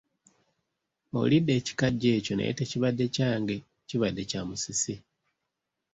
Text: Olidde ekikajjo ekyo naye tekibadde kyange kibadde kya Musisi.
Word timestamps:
Olidde 1.19 1.51
ekikajjo 1.59 2.09
ekyo 2.17 2.33
naye 2.35 2.53
tekibadde 2.59 3.05
kyange 3.15 3.57
kibadde 3.87 4.21
kya 4.29 4.41
Musisi. 4.47 4.95